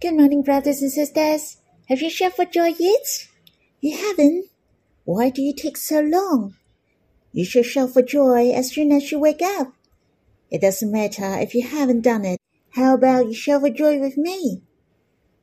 [0.00, 1.58] Good morning, brothers and sisters.
[1.90, 3.28] Have you shouted for joy yet?
[3.82, 4.46] You haven't?
[5.04, 6.54] Why do you take so long?
[7.32, 9.74] You should shout for joy as soon as you wake up.
[10.50, 12.40] It doesn't matter if you haven't done it.
[12.70, 14.62] How about you shout for joy with me?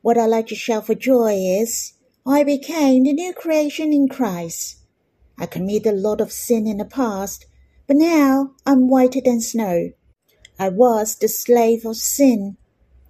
[0.02, 1.92] What I like to shout for joy is,
[2.26, 4.78] I became the new creation in Christ.
[5.38, 7.46] I committed a lot of sin in the past,
[7.86, 9.92] but now I'm whiter than snow.
[10.58, 12.56] I was the slave of sin,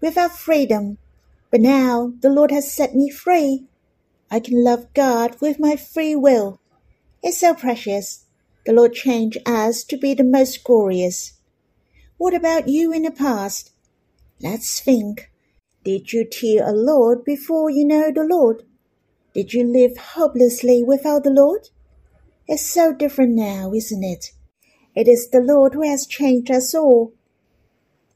[0.02, 0.98] without freedom,
[1.50, 3.66] but now the Lord has set me free.
[4.30, 6.60] I can love God with my free will.
[7.22, 8.26] It's so precious.
[8.66, 11.34] The Lord changed us to be the most glorious.
[12.18, 13.72] What about you in the past?
[14.42, 15.30] Let's think.
[15.84, 18.64] Did you tear a Lord before you know the Lord?
[19.34, 21.68] Did you live hopelessly without the Lord?
[22.46, 24.32] It's so different now, isn't it?
[24.94, 27.14] It is the Lord who has changed us all.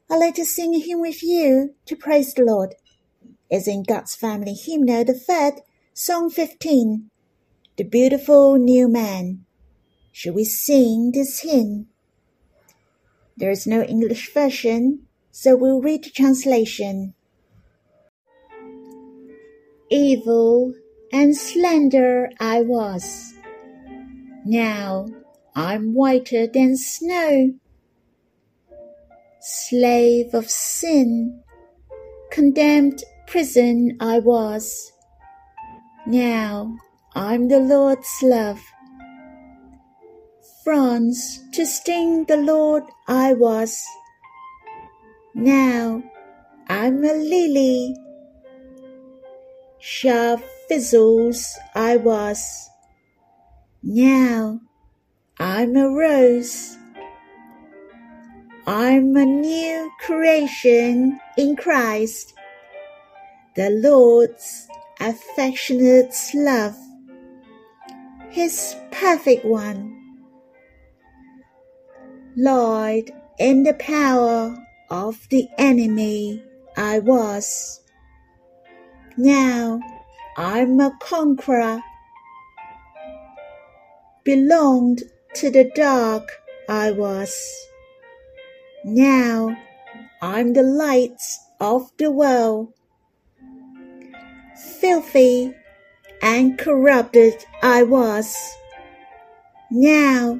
[0.09, 2.75] I'd like to sing a hymn with you to praise the Lord.
[3.55, 5.61] It's in God's Family Hymnal, the third,
[5.93, 7.11] Song 15,
[7.77, 9.45] The Beautiful New Man.
[10.11, 11.85] Should we sing this hymn?
[13.37, 17.13] There is no English version, so we'll read the translation.
[19.91, 20.73] Evil
[21.11, 23.35] and slender I was
[24.45, 25.05] now
[25.55, 27.53] I'm whiter than snow.
[29.41, 31.43] Slave of sin,
[32.31, 33.03] condemned
[33.33, 34.93] prison I was.
[36.05, 36.77] Now
[37.15, 38.61] I'm the Lord's love.
[40.63, 43.83] Thorns to sting the Lord I was.
[45.33, 46.03] Now
[46.67, 47.95] I'm a lily.
[49.79, 52.69] Sharp thistles I was.
[53.81, 54.61] Now
[55.39, 56.77] I'm a rose.
[58.67, 62.35] I'm a new creation in Christ.
[63.55, 64.67] The Lord's
[64.99, 66.75] affectionate love,
[68.29, 69.99] His perfect one.
[72.35, 74.57] Lord, in the power
[74.89, 76.43] of the enemy
[76.75, 77.81] I was.
[79.17, 79.79] Now
[80.35, 81.81] I'm a conqueror
[84.23, 85.03] belonged
[85.35, 86.27] to the dark
[86.67, 87.35] I was.
[88.83, 89.55] Now
[90.21, 91.21] I'm the light
[91.59, 92.73] of the world.
[94.63, 95.53] Filthy
[96.21, 98.35] and corrupted I was.
[99.69, 100.39] Now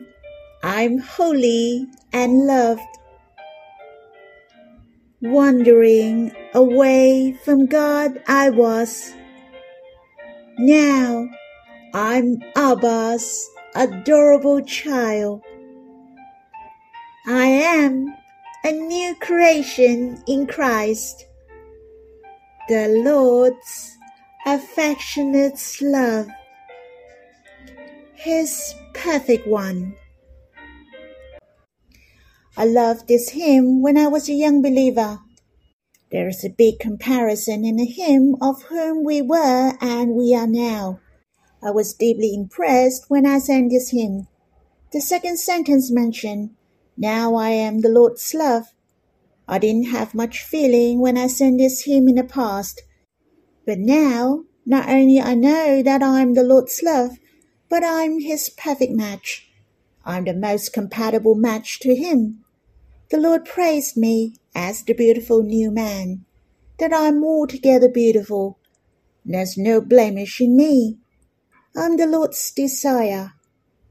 [0.63, 2.81] I'm holy and loved.
[5.21, 9.13] Wandering away from God I was.
[10.57, 11.27] Now
[11.93, 15.41] I'm Abba's adorable child.
[17.25, 18.15] I am
[18.63, 21.25] a new creation in Christ.
[22.69, 23.97] The Lord's
[24.45, 26.27] affectionate love,
[28.15, 29.95] His perfect one.
[32.55, 35.19] I loved this hymn when I was a young believer.
[36.11, 40.45] There is a big comparison in the hymn of whom we were and we are
[40.45, 40.99] now.
[41.63, 44.27] I was deeply impressed when I sang this hymn.
[44.91, 46.51] The second sentence mentioned,
[46.95, 48.73] Now I am the Lord's love.
[49.47, 52.83] I didn't have much feeling when I sang this hymn in the past.
[53.65, 57.17] But now, not only I know that I'm the Lord's love,
[57.69, 59.49] but I'm his perfect match.
[60.05, 62.43] I'm the most compatible match to him.
[63.09, 66.25] The Lord praised me as the beautiful new man,
[66.79, 68.59] that I'm altogether beautiful.
[69.25, 70.97] There's no blemish in me.
[71.75, 73.33] I'm the Lord's desire.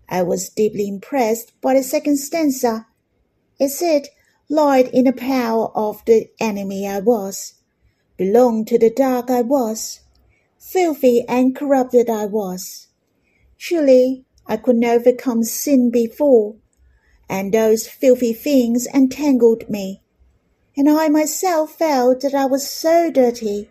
[0.09, 2.87] I was deeply impressed by the second stanza.
[3.59, 4.09] It said,
[4.49, 7.55] Light in the power of the enemy I was,
[8.25, 9.99] belonged to the dark I was,
[10.57, 12.87] filthy and corrupted I was.
[13.57, 16.55] Surely I could not overcome sin before,
[17.29, 20.03] and those filthy things entangled me,
[20.77, 23.69] and I myself felt that I was so dirty.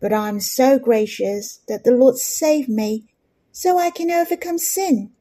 [0.00, 3.06] But I am so gracious that the Lord saved me
[3.52, 5.12] so I can overcome sin.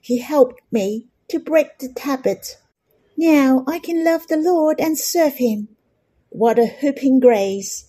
[0.00, 2.56] He helped me to break the habit.
[3.16, 5.68] Now I can love the Lord and serve Him.
[6.28, 7.86] What a whooping grace!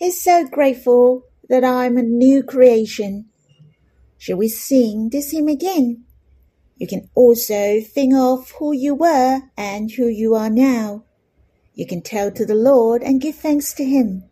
[0.00, 3.26] It's so grateful that I'm a new creation.
[4.18, 6.04] Shall we sing this hymn again?
[6.78, 11.04] You can also think of who you were and who you are now.
[11.74, 14.24] You can tell to the Lord and give thanks to Him.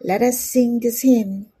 [0.00, 1.52] Let us sing this hymn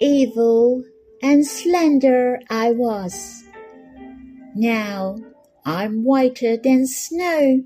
[0.00, 0.84] evil
[1.22, 3.44] and slender I was.
[4.54, 5.18] Now
[5.64, 7.64] I'm whiter than snow.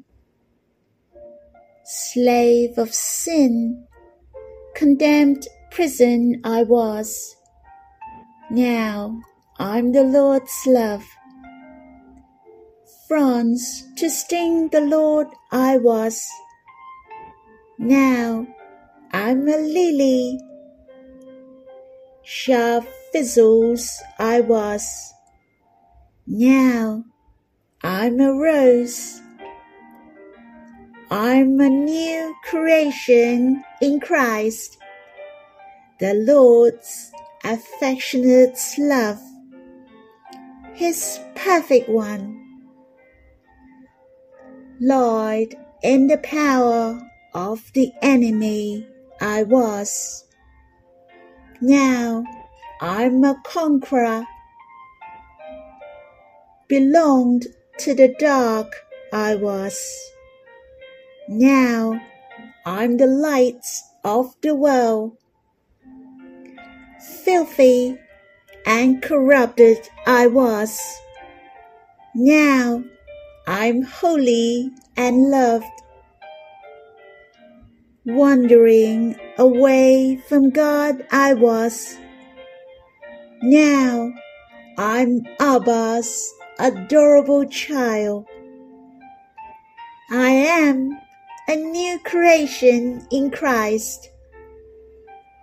[1.93, 3.87] Slave of sin,
[4.75, 7.37] condemned prison I was.
[8.51, 9.21] Now
[9.59, 11.05] I'm the Lord's love.
[13.09, 16.27] Bronze to sting the Lord I was.
[17.79, 18.47] Now
[19.13, 20.41] I'm a lily.
[22.23, 25.13] Sharp thistles I was.
[26.27, 27.05] Now
[27.83, 29.21] I'm a rose.
[31.13, 34.79] I'm a new creation in Christ,
[36.01, 37.13] the Lord's
[37.45, 39.21] affectionate love,
[40.73, 42.41] His perfect one.
[44.81, 46.99] Lord, in the power
[47.35, 48.89] of the enemy
[49.21, 50.25] I was.
[51.61, 52.25] Now
[52.81, 54.25] I'm a conqueror.
[56.69, 57.49] Belonged
[57.81, 58.73] to the dark
[59.13, 59.77] I was.
[61.35, 61.99] Now
[62.67, 63.65] I'm the light
[64.05, 65.17] of the world.
[67.25, 67.97] Filthy
[68.67, 70.79] and corrupted I was.
[72.15, 72.85] Now
[73.47, 75.65] I'm holy and loved.
[78.05, 81.97] Wandering away from God I was.
[83.43, 84.13] Now
[84.77, 88.27] I'm Abba's adorable child.
[90.11, 91.02] I am
[91.49, 94.11] a new creation in Christ.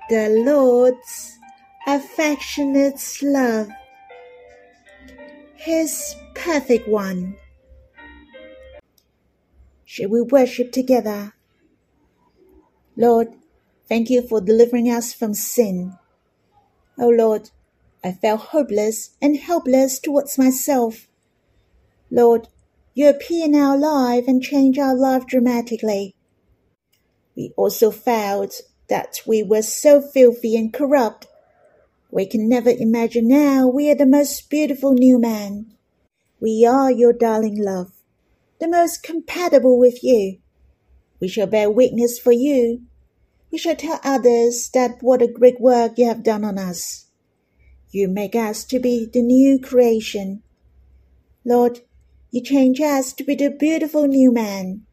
[0.09, 1.37] The Lord's
[1.85, 3.69] affectionate love,
[5.55, 7.35] His perfect one.
[9.85, 11.33] Shall we worship together?
[12.95, 13.29] Lord,
[13.87, 15.97] thank you for delivering us from sin.
[16.97, 17.49] Oh Lord,
[18.03, 21.07] I felt hopeless and helpless towards myself.
[22.09, 22.47] Lord,
[22.93, 26.15] you appear in our life and change our life dramatically.
[27.35, 31.27] We also felt that we were so filthy and corrupt.
[32.11, 35.73] We can never imagine now we are the most beautiful new man.
[36.39, 37.91] We are your darling love
[38.59, 40.37] the most compatible with you.
[41.19, 42.83] We shall bear witness for you.
[43.51, 47.07] We shall tell others that what a great work you have done on us.
[47.89, 50.43] You make us to be the new creation.
[51.43, 51.79] Lord,
[52.31, 54.85] you change us to be the beautiful new man.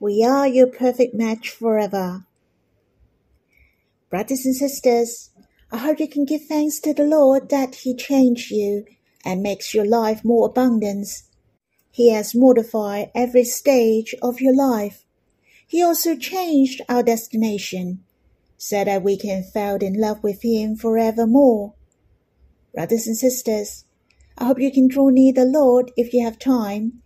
[0.00, 2.24] We are your perfect match forever.
[4.10, 5.30] Brothers and sisters,
[5.70, 8.86] I hope you can give thanks to the Lord that He changed you
[9.24, 11.08] and makes your life more abundant
[11.98, 15.04] he has modified every stage of your life.
[15.66, 18.04] He also changed our destination
[18.56, 21.74] so that we can fall in love with Him forevermore.
[22.72, 23.84] Brothers and sisters,
[24.40, 27.02] I hope you can draw near the Lord if you have time,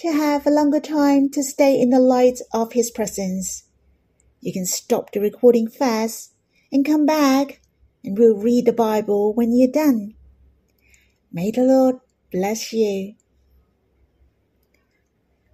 [0.00, 3.64] to have a longer time to stay in the light of His presence.
[4.42, 6.34] You can stop the recording fast
[6.70, 7.62] and come back,
[8.04, 10.14] and we'll read the Bible when you're done.
[11.32, 11.96] May the Lord
[12.30, 13.14] bless you.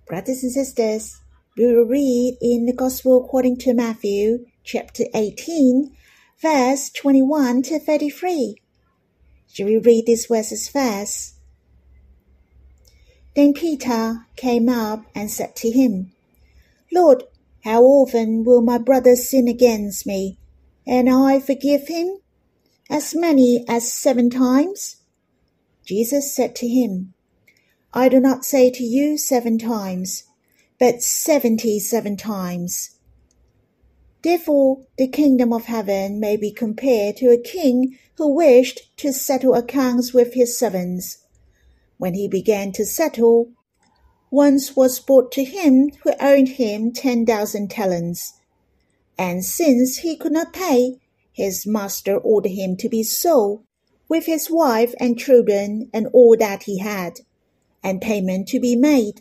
[0.08, 1.20] Brothers and sisters,
[1.56, 5.96] we will read in the Gospel according to Matthew, chapter 18,
[6.42, 8.56] verse 21 to 33.
[9.54, 11.34] Shall we read these verses first?
[13.36, 16.10] Then Peter came up and said to him,
[16.92, 17.22] Lord,
[17.62, 20.40] how often will my brother sin against me,
[20.84, 22.18] and I forgive him?
[22.90, 24.96] As many as seven times?
[25.86, 27.14] Jesus said to him,
[27.92, 30.24] I do not say to you seven times,
[30.80, 32.93] but seventy seven times.
[34.24, 39.52] Therefore, the kingdom of heaven may be compared to a king who wished to settle
[39.52, 41.18] accounts with his servants.
[41.98, 43.50] When he began to settle,
[44.30, 48.32] once was brought to him who owed him ten thousand talents.
[49.18, 51.00] And since he could not pay,
[51.30, 53.62] his master ordered him to be sold,
[54.08, 57.20] with his wife and children and all that he had
[57.82, 59.20] and payment to be made.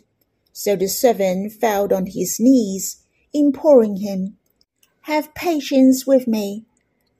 [0.54, 4.38] So the servant fell on his knees, imploring him,
[5.04, 6.64] Have patience with me,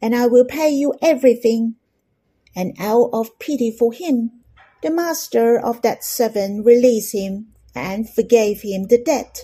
[0.00, 1.74] and I will pay you everything.
[2.56, 4.30] And out of pity for him,
[4.82, 9.42] the master of that servant released him and forgave him the debt.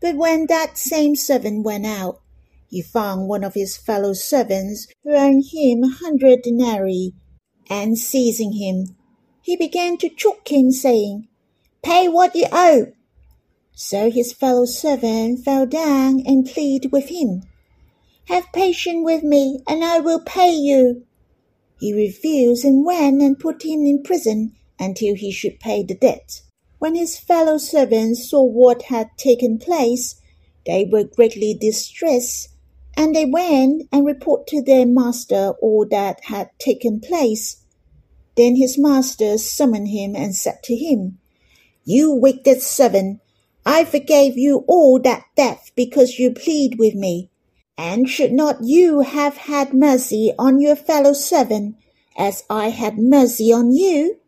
[0.00, 2.20] But when that same servant went out,
[2.68, 7.14] he found one of his fellow servants who owed him a hundred denarii,
[7.70, 8.96] and seizing him,
[9.40, 11.28] he began to choke him, saying,
[11.84, 12.92] Pay what you owe.
[13.72, 17.44] So his fellow servant fell down and pleaded with him,
[18.26, 21.04] Have patience with me, and I will pay you.
[21.78, 26.42] He refused and went and put him in prison until he should pay the debt.
[26.78, 30.16] When his fellow servants saw what had taken place,
[30.64, 32.48] They were greatly distressed,
[32.96, 37.56] and they went and reported to their master all that had taken place.
[38.36, 41.18] Then his master summoned him and said to him,
[41.84, 43.20] You wicked servant,
[43.66, 47.30] I forgave you all that debt because you plead with me.
[47.84, 51.74] And should not you have had mercy on your fellow servant,
[52.16, 54.20] as I had mercy on you?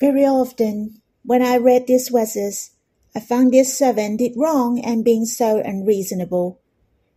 [0.00, 2.70] Very often, when I read these verses,
[3.14, 6.58] I found this servant did wrong and being so unreasonable.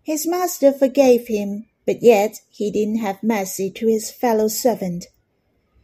[0.04, 5.08] His master forgave him, but yet he didn't have mercy to his fellow servant.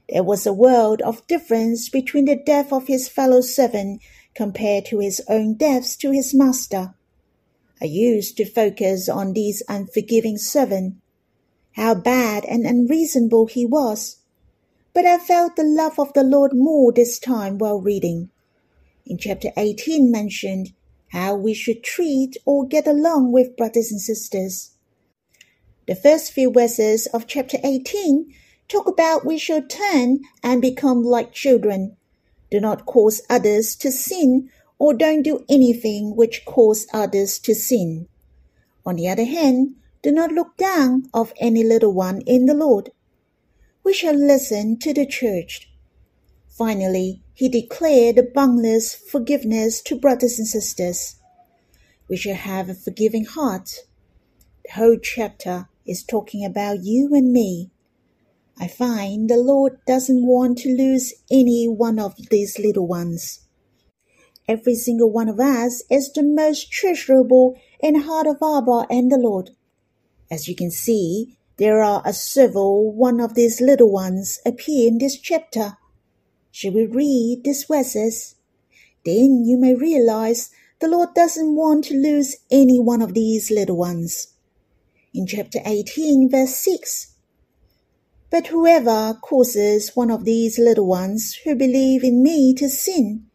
[0.10, 4.02] There was a world of difference between the death of his fellow servant
[4.34, 6.96] compared to his own debts to his master.
[7.82, 10.96] I used to focus on this unforgiving servant,
[11.74, 14.18] how bad and unreasonable he was.
[14.94, 18.30] But I felt the love of the Lord more this time while reading.
[19.06, 20.72] In chapter 18 mentioned
[21.10, 24.72] how we should treat or get along with brothers and sisters.
[25.88, 28.34] The first few verses of chapter 18
[28.68, 31.98] talk about we should turn and become like children.
[32.50, 38.08] Do not cause others to sin or don't do anything which cause others to sin.
[38.86, 42.92] On the other hand, do not look down of any little one in the Lord.
[43.84, 45.70] We shall listen to the church.
[46.48, 51.16] Finally, he declared the boundless forgiveness to brothers and sisters.
[52.08, 53.80] We shall have a forgiving heart.
[54.66, 57.72] The whole chapter is talking about you and me.
[58.60, 63.45] I find the Lord doesn't want to lose any one of these little ones.
[64.48, 69.12] Every single one of us is the most treasurable in the heart of Abba and
[69.12, 69.52] the Lord.
[70.30, 75.00] As you can see, there are a several one of these little ones appear in
[75.00, 75.78] this chapter.
[76.52, 78.36] Shall we read these verses?
[79.04, 83.78] Then you may realize the Lord doesn't want to lose any one of these little
[83.78, 84.34] ones.
[85.14, 87.14] In chapter 18, verse 6,
[88.30, 93.28] But whoever causes one of these little ones who believe in me to sin,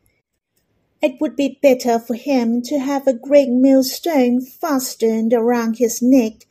[1.02, 6.46] it would be better for him to have a great millstone fastened around his neck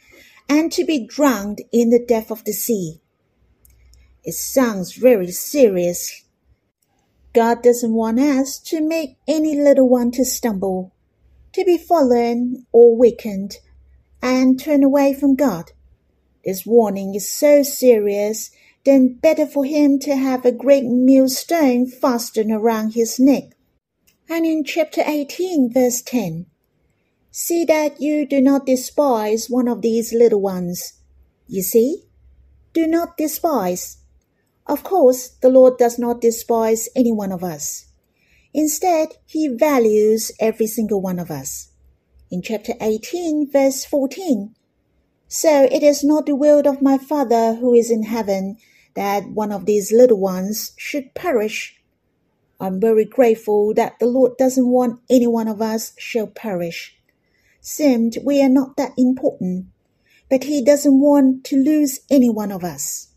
[0.47, 2.99] and to be drowned in the depth of the sea.
[4.23, 6.23] It sounds very serious.
[7.33, 10.93] God doesn't want us to make any little one to stumble,
[11.53, 13.57] to be fallen or weakened,
[14.21, 15.71] and turn away from God.
[16.43, 18.49] This warning is so serious,
[18.83, 23.51] then better for him to have a great millstone fastened around his neck
[24.29, 26.45] and in chapter 18, verse 10,
[27.31, 30.93] See that you do not despise one of these little ones.
[31.47, 32.03] You see?
[32.73, 33.97] Do not despise.
[34.67, 37.87] Of course, the Lord does not despise any one of us.
[38.53, 41.69] Instead, He values every single one of us.
[42.29, 44.55] In chapter 18, verse 14,
[45.27, 48.57] So it is not the will of my Father who is in heaven
[48.93, 51.78] that one of these little ones should perish
[52.59, 56.95] I'm very grateful that the Lord doesn't want any one of us shall perish.
[57.61, 59.67] Seemed we are not that important,
[60.29, 63.07] but He doesn't want to lose any one of us.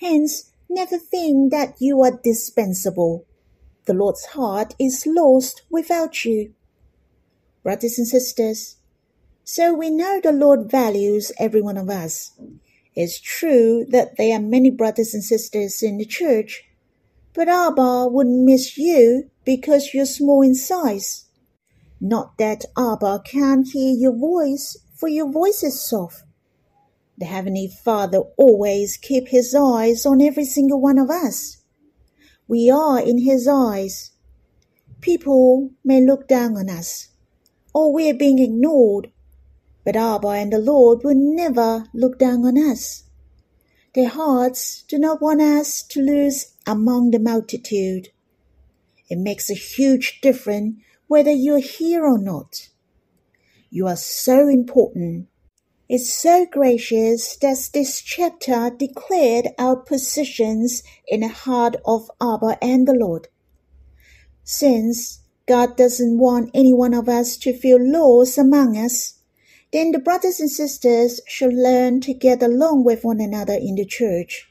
[0.00, 3.26] Hence, never think that you are dispensable.
[3.86, 6.54] The Lord's heart is lost without you.
[7.64, 8.76] Brothers and sisters,
[9.50, 12.38] so we know the Lord values every one of us.
[12.94, 16.67] It's true that there are many brothers and sisters in the church
[17.38, 21.26] but Abba wouldn't miss you because you're small in size.
[22.00, 26.24] Not that Abba can't hear your voice, for your voice is soft.
[27.16, 31.58] The Heavenly Father always keep his eyes on every single one of us.
[32.48, 34.10] We are in his eyes.
[35.00, 37.10] People may look down on us,
[37.72, 39.12] or we're being ignored,
[39.84, 43.04] but Abba and the Lord will never look down on us.
[43.94, 48.10] Their hearts do not want us to lose among the multitude.
[49.08, 52.68] It makes a huge difference whether you're here or not.
[53.70, 55.28] You are so important.
[55.88, 62.86] It's so gracious that this chapter declared our positions in the heart of Abba and
[62.86, 63.28] the Lord.
[64.44, 69.14] Since God doesn't want any one of us to feel lost among us,
[69.72, 73.86] then the brothers and sisters should learn to get along with one another in the
[73.86, 74.47] church.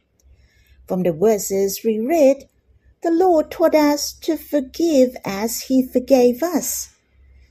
[0.88, 2.48] From the verses we read,
[3.04, 6.90] the Lord taught us to forgive as He forgave us.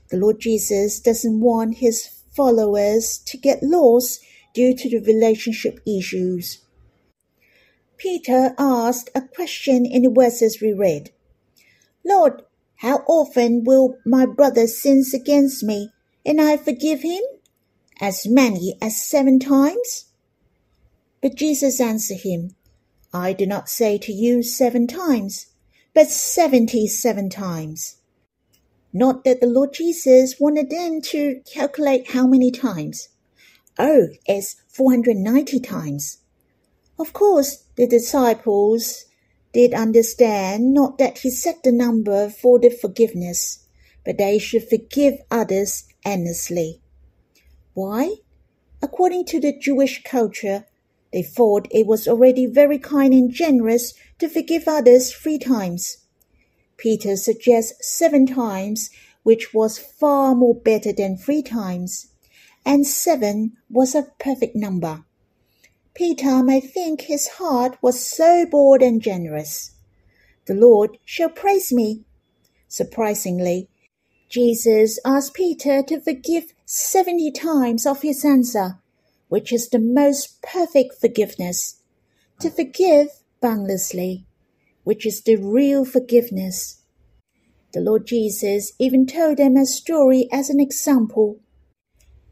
[0.09, 4.21] The Lord Jesus doesn't want His followers to get lost
[4.53, 6.61] due to the relationship issues.
[7.97, 11.11] Peter asked a question in the verses we read
[12.03, 12.43] Lord,
[12.77, 15.91] How often will my brother sin against me,
[16.25, 17.21] and I forgive him?
[17.99, 20.05] As many as seven times?
[21.21, 22.55] But Jesus answered him,
[23.13, 25.47] I do not say to you seven times,
[25.93, 27.97] but seventy seven times.
[28.93, 33.09] Not that the Lord Jesus wanted them to calculate how many times.
[33.77, 36.19] Oh, it's 490 times.
[36.99, 39.05] Of course, the disciples
[39.53, 43.65] did understand not that he set the number for the forgiveness,
[44.03, 46.81] but they should forgive others endlessly.
[47.73, 48.15] Why?
[48.81, 50.65] According to the Jewish culture,
[51.11, 55.97] they thought it was already very kind and generous to forgive others three times.
[56.77, 58.89] Peter suggests seven times,
[59.23, 62.07] which was far more better than three times,
[62.65, 65.03] and seven was a perfect number.
[65.93, 69.71] Peter may think his heart was so bold and generous.
[70.45, 72.05] The Lord shall praise me.
[72.67, 73.69] Surprisingly,
[74.29, 78.79] Jesus asked Peter to forgive seventy times of his answer
[79.29, 81.81] which is the most perfect forgiveness,
[82.39, 83.07] to forgive
[83.41, 84.25] boundlessly,
[84.83, 86.81] which is the real forgiveness.
[87.73, 91.39] The Lord Jesus even told them a story as an example.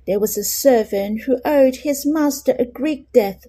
[0.07, 3.45] There was a servant who owed his master a great debt.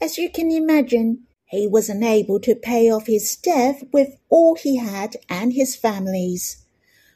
[0.00, 4.76] As you can imagine, he was unable to pay off his debt with all he
[4.76, 6.64] had and his family's.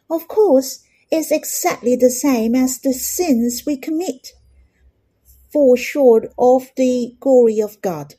[0.09, 4.33] Of course, it's exactly the same as the sins we commit
[5.53, 8.15] fall short of the glory of God.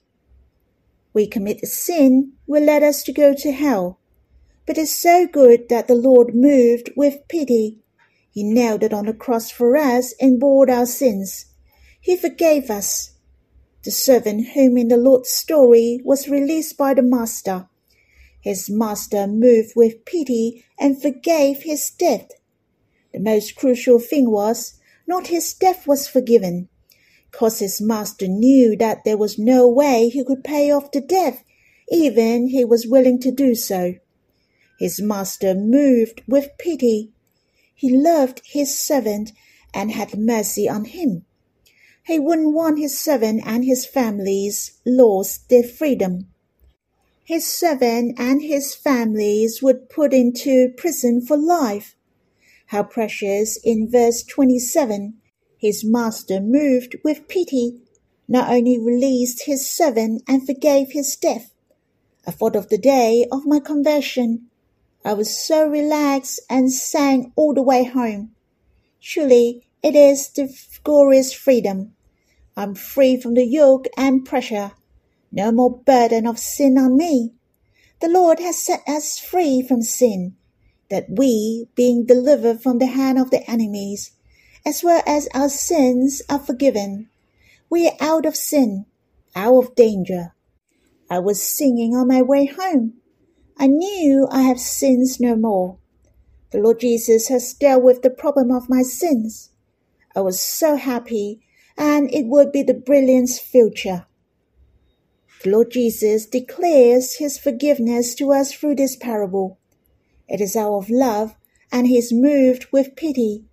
[1.13, 3.99] We commit a sin will lead us to go to hell.
[4.65, 7.79] But it's so good that the Lord moved with pity.
[8.31, 11.47] He nailed it on the cross for us and bore our sins.
[11.99, 13.13] He forgave us.
[13.83, 17.67] The servant whom in the Lord's story was released by the master.
[18.41, 22.31] His master moved with pity and forgave his debt.
[23.13, 26.69] The most crucial thing was not his debt was forgiven,
[27.31, 31.43] cause his master knew that there was no way he could pay off the debt,
[31.91, 33.95] even he was willing to do so.
[34.79, 37.11] His master moved with pity.
[37.75, 39.31] He loved his servant
[39.73, 41.25] and had mercy on him.
[42.05, 46.27] He wouldn't want his servant and his families lost their freedom.
[47.23, 51.95] His servant and his families would put into prison for life.
[52.67, 55.18] How precious in verse 27
[55.59, 57.81] his master, moved with pity,
[58.27, 61.51] not only released his servant and forgave his debt.
[62.25, 64.47] I thought of the day of my conversion.
[65.03, 68.31] I was so relaxed and sang all the way home.
[68.99, 70.49] Surely it is the
[70.83, 71.93] glorious freedom.
[72.55, 74.71] I'm free from the yoke and pressure.
[75.31, 77.33] No more burden of sin on me.
[77.99, 80.35] The Lord has set us free from sin,
[80.89, 84.11] that we, being delivered from the hand of the enemies,
[84.65, 87.09] as well as our sins are forgiven.
[87.69, 88.85] We are out of sin,
[89.35, 90.33] out of danger.
[91.09, 92.95] I was singing on my way home.
[93.57, 95.77] I knew I have sins no more.
[96.51, 99.51] The Lord Jesus has dealt with the problem of my sins.
[100.15, 101.41] I was so happy,
[101.77, 104.05] and it would be the brilliant future.
[105.43, 109.59] The Lord Jesus declares his forgiveness to us through this parable.
[110.27, 111.35] It is out of love,
[111.71, 113.48] and he is moved with pity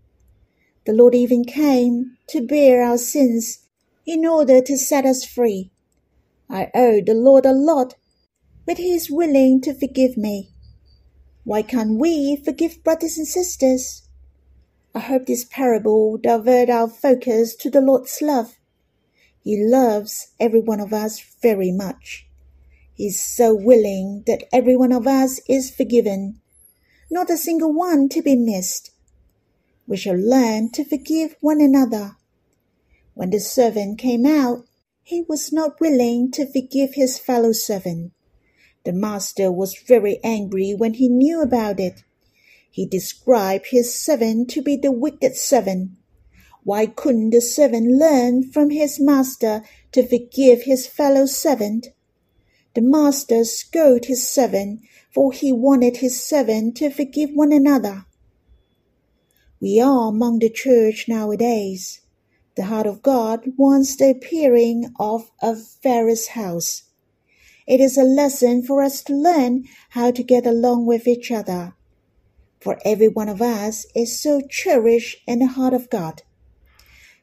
[0.87, 3.67] the Lord even came to bear our sins
[4.07, 5.73] in order to set us free.
[6.49, 7.97] I owe the Lord a lot,
[8.65, 10.53] but He is willing to forgive me.
[11.43, 14.09] Why can't we forgive brothers and sisters?
[14.95, 18.57] I hope this parable will divert our focus to the Lord's love.
[19.43, 22.29] He loves every one of us very much.
[22.95, 26.41] He is so willing that every one of us is forgiven,
[27.11, 28.93] not a single one to be missed
[29.87, 32.17] we shall learn to forgive one another.
[33.15, 34.67] When the servant came out,
[35.03, 38.13] he was not willing to forgive his fellow servant.
[38.85, 42.03] The master was very angry when he knew about it.
[42.71, 45.93] He described his servant to be the wicked servant.
[46.63, 51.89] Why couldn't the servant learn from his master to forgive his fellow servant?
[52.75, 54.81] The master scolded his servant,
[55.15, 58.05] for he wanted his servant to forgive one another.
[59.61, 62.01] We are among the church nowadays.
[62.57, 66.83] The heart of God wants the appearing of a Pharaoh's house.
[67.67, 71.75] It is a lesson for us to learn how to get along with each other.
[72.61, 76.23] For every one of us is so cherished in the heart of God.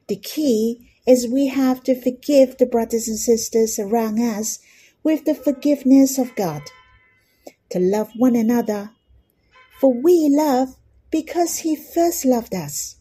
[0.08, 4.60] The key is we have to forgive the brothers and sisters around us
[5.04, 6.62] with the forgiveness of God.
[7.72, 8.92] To love one another
[9.80, 10.78] For we love
[11.14, 12.96] because he first loved us.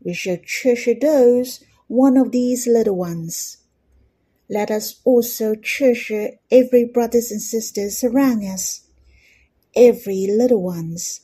[0.00, 1.58] We shall treasure those
[1.88, 3.56] one of these little ones.
[4.48, 8.86] Let us also treasure every brothers and sisters around us,
[9.74, 11.22] every little ones.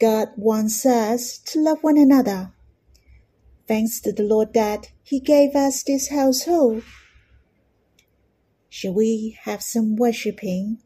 [0.00, 2.50] God wants us to love one another.
[3.68, 6.82] Thanks to the Lord that He gave us this household.
[8.68, 10.78] Shall we have some worshipping?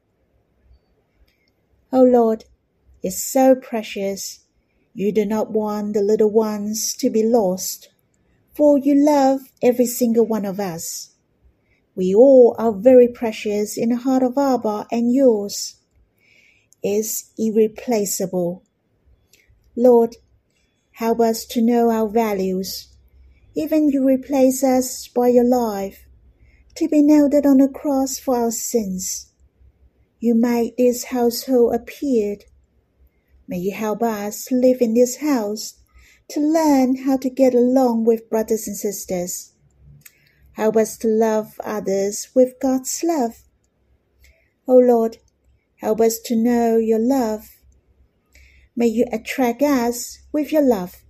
[1.91, 2.45] O oh Lord,
[3.03, 4.41] it's so precious.
[4.95, 7.91] You do not want the little ones to be lost,
[8.55, 11.15] for you love every single one of us.
[11.95, 15.77] We all are very precious in the heart of Abba, and yours
[16.83, 18.63] is irreplaceable.
[19.77, 20.17] Lord,
[20.93, 22.89] help us to know our values.
[23.55, 26.07] Even you replace us by your life,
[26.77, 29.33] to be nailed on the cross for our sins.
[30.21, 32.45] You made this household appeared.
[33.49, 35.75] May you help us live in this house
[36.29, 39.55] to learn how to get along with brothers and sisters.
[40.53, 43.43] Help us to love others with God's love.
[44.69, 45.17] O oh Lord,
[45.77, 47.59] help us to know your love
[48.79, 51.03] May you attract us with your love.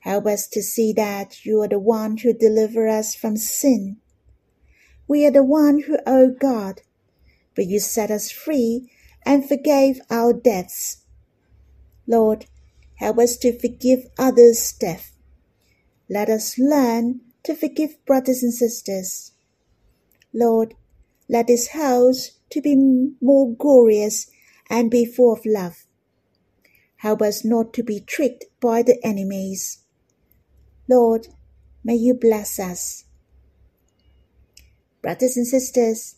[0.00, 3.96] Help us to see that you are the one who deliver us from sin.
[5.08, 6.82] We are the one who owe God,
[7.54, 8.90] but you set us free
[9.24, 10.98] and forgave our debts.
[12.06, 12.46] Lord,
[12.96, 15.10] help us to forgive others' debt.
[16.08, 19.32] Let us learn to forgive brothers and sisters.
[20.32, 20.74] Lord,
[21.28, 22.76] let this house to be
[23.20, 24.30] more glorious
[24.70, 25.84] and be full of love.
[26.96, 29.82] Help us not to be tricked by the enemies.
[30.88, 31.28] Lord,
[31.84, 33.04] may you bless us.
[35.02, 36.16] Brothers and sisters,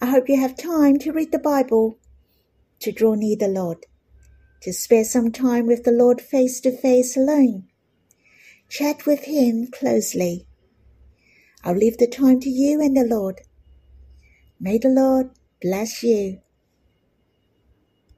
[0.00, 1.98] I hope you have time to read the Bible,
[2.80, 3.86] to draw near the Lord,
[4.60, 7.68] to spare some time with the Lord face to face alone.
[8.68, 10.46] Chat with Him closely.
[11.64, 13.42] I'll leave the time to you and the Lord.
[14.58, 16.40] May the Lord bless you.